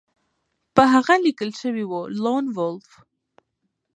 [0.75, 2.89] په هغه لیکل شوي وو لون وولف